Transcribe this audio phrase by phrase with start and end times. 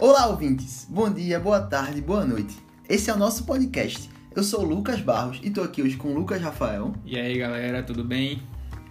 [0.00, 0.88] Olá, ouvintes!
[0.90, 2.56] Bom dia, boa tarde, boa noite.
[2.88, 4.10] Esse é o nosso podcast.
[4.34, 6.92] Eu sou o Lucas Barros e estou aqui hoje com o Lucas Rafael.
[7.04, 8.42] E aí, galera, tudo bem?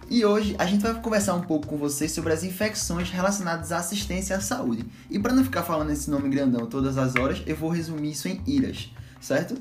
[0.08, 3.80] E hoje a gente vai conversar um pouco com vocês sobre as infecções relacionadas à
[3.80, 4.86] assistência à saúde.
[5.10, 8.26] E para não ficar falando esse nome grandão todas as horas, eu vou resumir isso
[8.26, 8.90] em IRAS,
[9.20, 9.58] certo?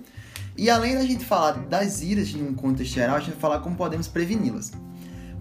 [0.58, 3.76] E além da gente falar das IRAS num contexto geral, a gente vai falar como
[3.76, 4.72] podemos preveni-las.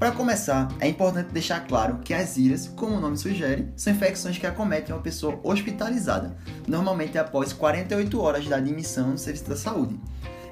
[0.02, 4.36] Para começar, é importante deixar claro que as IRAS, como o nome sugere, são infecções
[4.36, 9.96] que acometem uma pessoa hospitalizada, normalmente após 48 horas da admissão no serviço da saúde.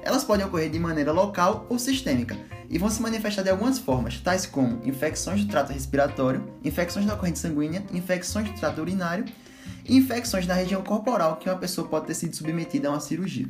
[0.03, 2.37] Elas podem ocorrer de maneira local ou sistêmica
[2.69, 7.17] e vão se manifestar de algumas formas, tais como infecções do trato respiratório, infecções da
[7.17, 9.25] corrente sanguínea, infecções do trato urinário
[9.83, 13.49] e infecções na região corporal que uma pessoa pode ter sido submetida a uma cirurgia.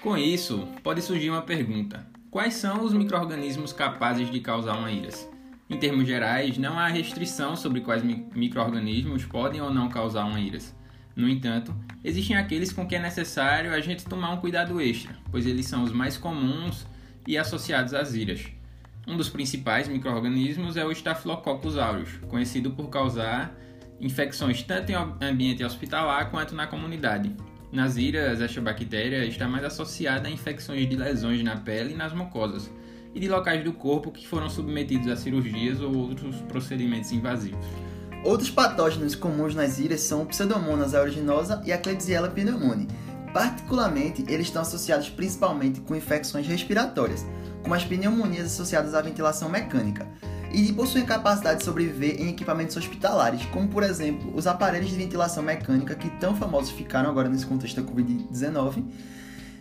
[0.00, 5.33] Com isso, pode surgir uma pergunta: quais são os microrganismos capazes de causar uma IRAS?
[5.74, 10.72] Em termos gerais, não há restrição sobre quais microorganismos podem ou não causar uma IRAS.
[11.16, 15.46] No entanto, existem aqueles com que é necessário a gente tomar um cuidado extra, pois
[15.46, 16.86] eles são os mais comuns
[17.26, 18.46] e associados às IRAS.
[19.04, 23.52] Um dos principais microorganismos é o Staphylococcus aureus, conhecido por causar
[24.00, 27.34] infecções tanto em ambiente hospitalar quanto na comunidade.
[27.72, 32.12] Nas IRAS, esta bactéria está mais associada a infecções de lesões na pele e nas
[32.12, 32.70] mucosas,
[33.14, 37.64] e de locais do corpo que foram submetidos a cirurgias ou outros procedimentos invasivos.
[38.24, 42.88] Outros patógenos comuns nas ilhas são o Pseudomonas aeruginosa e a Klebsiella pneumoniae.
[43.32, 47.24] Particularmente, eles estão associados principalmente com infecções respiratórias,
[47.62, 50.08] como as pneumonias associadas à ventilação mecânica,
[50.52, 55.42] e possuem capacidade de sobreviver em equipamentos hospitalares, como por exemplo os aparelhos de ventilação
[55.42, 58.84] mecânica que tão famosos ficaram agora nesse contexto da Covid-19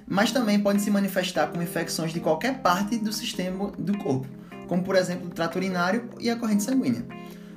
[0.07, 4.27] mas também podem se manifestar como infecções de qualquer parte do sistema do corpo,
[4.67, 7.05] como por exemplo o trato urinário e a corrente sanguínea.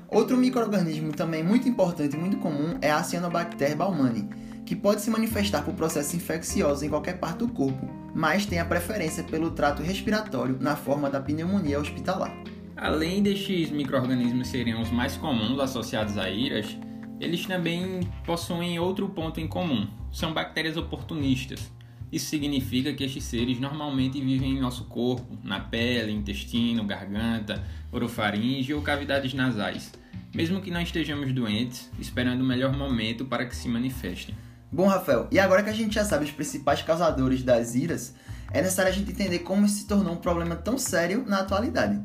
[0.09, 4.29] Outro microorganismo também muito importante e muito comum é a Cyanobacter baumannii,
[4.65, 8.65] que pode se manifestar por processos infecciosos em qualquer parte do corpo, mas tem a
[8.65, 12.37] preferência pelo trato respiratório na forma da pneumonia hospitalar.
[12.77, 16.77] Além destes microorganismos serem os mais comuns associados a IRAS,
[17.19, 21.73] eles também possuem outro ponto em comum: são bactérias oportunistas,
[22.11, 28.73] isso significa que estes seres normalmente vivem em nosso corpo, na pele, intestino, garganta, orofaringe
[28.73, 29.93] ou cavidades nasais,
[30.35, 34.35] mesmo que não estejamos doentes, esperando o melhor momento para que se manifestem.
[34.71, 38.15] Bom, Rafael, e agora que a gente já sabe os principais causadores das iras,
[38.53, 42.01] é necessário a gente entender como isso se tornou um problema tão sério na atualidade.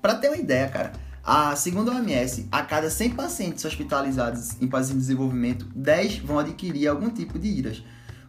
[0.00, 4.66] Para ter uma ideia, cara, a, segundo a OMS, a cada 100 pacientes hospitalizados em
[4.66, 7.82] países em desenvolvimento, 10 vão adquirir algum tipo de iras,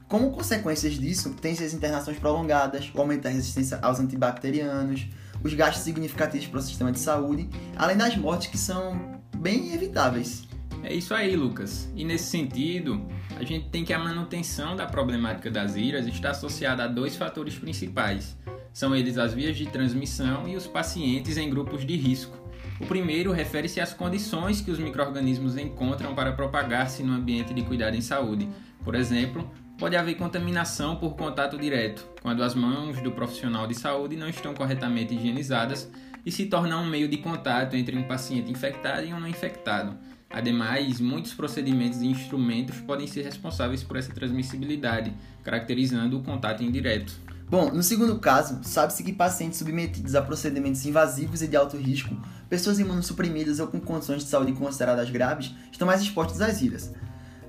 [0.07, 5.07] como consequências disso, tem-se as internações prolongadas, o aumento da resistência aos antibacterianos,
[5.43, 10.43] os gastos significativos para o sistema de saúde, além das mortes que são bem evitáveis.
[10.83, 11.89] É isso aí, Lucas.
[11.95, 13.03] E nesse sentido,
[13.37, 17.55] a gente tem que a manutenção da problemática das iras está associada a dois fatores
[17.55, 18.37] principais.
[18.71, 22.37] São eles as vias de transmissão e os pacientes em grupos de risco.
[22.79, 27.95] O primeiro refere-se às condições que os microrganismos encontram para propagar-se no ambiente de cuidado
[27.95, 28.49] em saúde.
[28.83, 34.15] Por exemplo, Pode haver contaminação por contato direto, quando as mãos do profissional de saúde
[34.15, 35.89] não estão corretamente higienizadas
[36.25, 39.97] e se torna um meio de contato entre um paciente infectado e um não infectado.
[40.29, 47.13] Ademais, muitos procedimentos e instrumentos podem ser responsáveis por essa transmissibilidade, caracterizando o contato indireto.
[47.49, 52.15] Bom, no segundo caso, sabe-se que pacientes submetidos a procedimentos invasivos e de alto risco,
[52.49, 56.91] pessoas imunossuprimidas ou com condições de saúde consideradas graves, estão mais expostos às ilhas.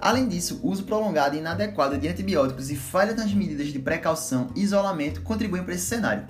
[0.00, 4.48] Além disso, o uso prolongado e inadequado de antibióticos e falha nas medidas de precaução
[4.54, 6.24] e isolamento contribuem para esse cenário.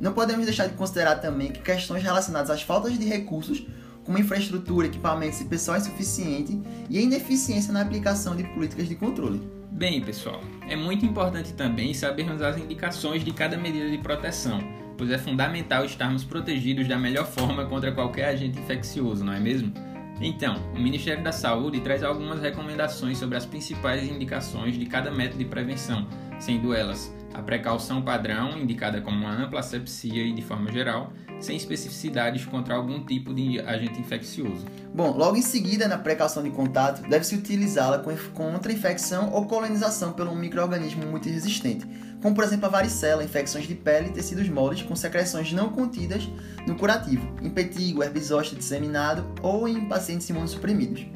[0.00, 3.66] Não podemos deixar de considerar também que questões relacionadas às faltas de recursos,
[4.04, 9.40] como infraestrutura, equipamentos e pessoal insuficiente, e a ineficiência na aplicação de políticas de controle.
[9.70, 14.60] Bem, pessoal, é muito importante também sabermos as indicações de cada medida de proteção,
[14.96, 19.72] pois é fundamental estarmos protegidos da melhor forma contra qualquer agente infeccioso, não é mesmo?
[20.20, 25.38] Então, o Ministério da Saúde traz algumas recomendações sobre as principais indicações de cada método
[25.38, 26.08] de prevenção,
[26.40, 31.56] sendo elas a precaução padrão, indicada como uma ampla asepsia e de forma geral, sem
[31.56, 34.66] especificidades contra algum tipo de agente infeccioso.
[34.92, 38.02] Bom, logo em seguida, na precaução de contato, deve-se utilizá-la
[38.34, 41.86] contra infecção ou colonização pelo um microorganismo multiresistente,
[42.22, 46.28] como por exemplo a varicela, infecções de pele e tecidos moles com secreções não contidas
[46.66, 51.06] no curativo, em petigo, herbizóste disseminado ou em pacientes imunossuprimidos.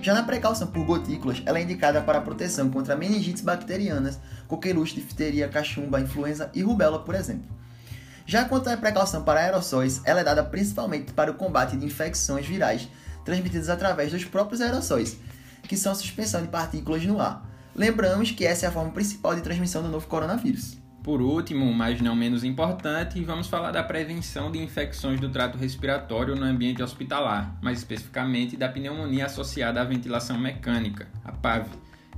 [0.00, 5.48] Já na precaução por gotículas, ela é indicada para proteção contra meningites bacterianas, coqueluche, difteria,
[5.48, 7.48] cachumba, influenza e rubéola, por exemplo.
[8.24, 12.46] Já quanto à precaução para aerossóis, ela é dada principalmente para o combate de infecções
[12.46, 12.88] virais
[13.24, 15.16] transmitidas através dos próprios aerossóis,
[15.62, 17.47] que são a suspensão de partículas no ar,
[17.78, 20.76] Lembramos que essa é a forma principal de transmissão do novo coronavírus.
[21.00, 26.34] Por último, mas não menos importante, vamos falar da prevenção de infecções do trato respiratório
[26.34, 31.68] no ambiente hospitalar, mais especificamente da pneumonia associada à ventilação mecânica, a PAV.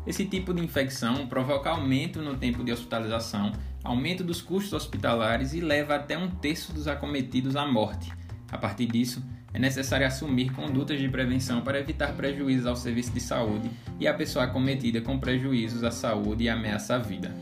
[0.07, 3.53] Esse tipo de infecção provoca aumento no tempo de hospitalização,
[3.85, 8.11] aumento dos custos hospitalares e leva até um terço dos acometidos à morte.
[8.51, 13.21] A partir disso, é necessário assumir condutas de prevenção para evitar prejuízos ao serviço de
[13.21, 17.35] saúde e à pessoa acometida com prejuízos à saúde e ameaça à vida.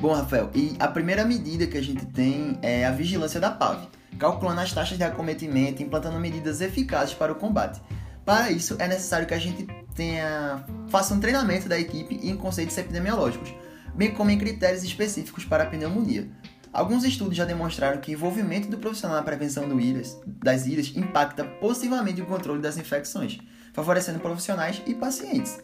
[0.00, 3.86] Bom, Rafael, e a primeira medida que a gente tem é a vigilância da PAV,
[4.18, 7.80] calculando as taxas de acometimento e implantando medidas eficazes para o combate.
[8.24, 12.76] Para isso, é necessário que a gente tenha, faça um treinamento da equipe em conceitos
[12.76, 13.54] epidemiológicos,
[13.94, 16.28] bem como em critérios específicos para a pneumonia.
[16.72, 20.90] Alguns estudos já demonstraram que o envolvimento do profissional na prevenção do IRAS, das ilhas
[20.96, 23.38] impacta positivamente o controle das infecções,
[23.74, 25.60] favorecendo profissionais e pacientes.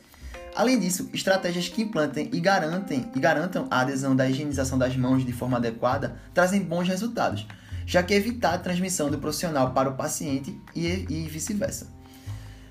[0.54, 5.24] Além disso, estratégias que implantem e, garantem, e garantam a adesão da higienização das mãos
[5.24, 7.46] de forma adequada trazem bons resultados,
[7.86, 11.86] já que evitar a transmissão do profissional para o paciente e, e vice-versa.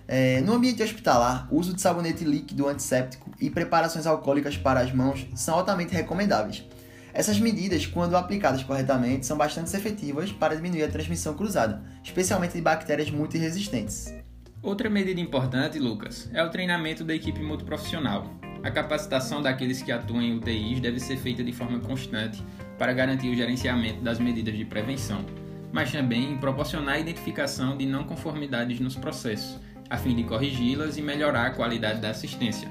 [0.08, 4.94] É, no ambiente hospitalar, o uso de sabonete líquido antisséptico e preparações alcoólicas para as
[4.94, 6.64] mãos são altamente recomendáveis.
[7.18, 12.62] Essas medidas, quando aplicadas corretamente, são bastante efetivas para diminuir a transmissão cruzada, especialmente de
[12.62, 14.14] bactérias multiresistentes.
[14.62, 18.32] Outra medida importante, Lucas, é o treinamento da equipe multiprofissional.
[18.64, 22.40] A capacitação daqueles que atuam em UTIs deve ser feita de forma constante
[22.78, 25.26] para garantir o gerenciamento das medidas de prevenção,
[25.74, 29.60] mas também proporcionar a identificação de não conformidades nos processos,
[29.90, 32.70] a fim de corrigi-las e melhorar a qualidade da assistência.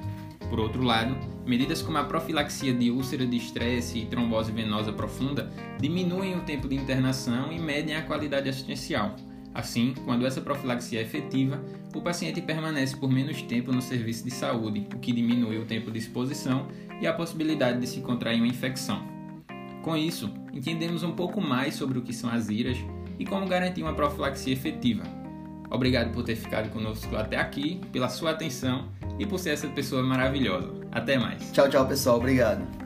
[0.49, 5.51] Por outro lado, medidas como a profilaxia de úlcera de estresse e trombose venosa profunda
[5.81, 9.15] diminuem o tempo de internação e medem a qualidade assistencial.
[9.55, 11.65] Assim, quando essa profilaxia é efetiva,
[11.95, 15.91] o paciente permanece por menos tempo no serviço de saúde, o que diminui o tempo
[15.91, 16.69] de exposição
[17.01, 19.03] e a possibilidade de se contrair uma infecção.
[19.83, 22.77] Com isso, entendemos um pouco mais sobre o que são as IRAS
[23.19, 25.05] e como garantir uma profilaxia efetiva.
[25.71, 28.89] Obrigado por ter ficado conosco até aqui, pela sua atenção
[29.19, 30.75] e por ser essa pessoa maravilhosa.
[30.93, 31.53] Até mais.
[31.53, 32.17] Tchau, tchau, pessoal.
[32.17, 32.86] Obrigado.